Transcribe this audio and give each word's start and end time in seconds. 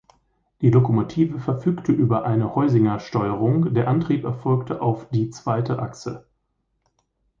Die 0.61 0.71
Lokomotive 0.71 1.39
verfügte 1.39 1.91
über 1.91 2.25
eine 2.25 2.55
Heusinger-Steuerung, 2.55 3.71
der 3.75 3.87
Antrieb 3.87 4.23
erfolgte 4.23 4.81
auf 4.81 5.07
die 5.09 5.29
zweite 5.29 5.77
Achse. 5.77 6.25